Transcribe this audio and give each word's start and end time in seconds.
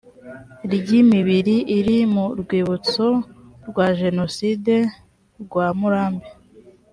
ry 0.75 0.89
imibiri 1.01 1.55
iri 1.77 1.97
mu 2.13 2.25
rwibutso 2.39 3.05
rwa 3.69 3.87
jenoside 3.99 4.75
rwa 5.43 5.67
murambi 5.79 6.29